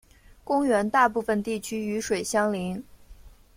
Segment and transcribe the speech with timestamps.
[0.43, 2.83] 公园大部分地区与水相邻。